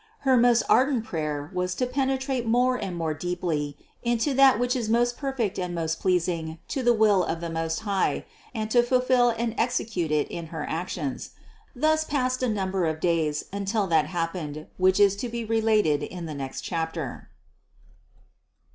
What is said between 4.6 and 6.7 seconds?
is most perfect and most pleas ing